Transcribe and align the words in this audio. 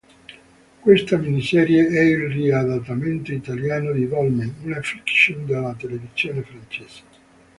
Questa 0.79 1.15
miniserie 1.17 1.85
è 1.87 1.99
il 1.99 2.27
riadattamento 2.31 3.31
italiano 3.31 3.91
di 3.91 4.07
"Dolmen", 4.07 4.55
una 4.63 4.81
fiction 4.81 5.45
della 5.45 5.75
televisione 5.75 6.41
francese. 6.41 7.03